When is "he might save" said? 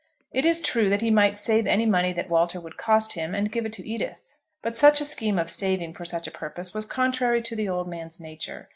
1.01-1.67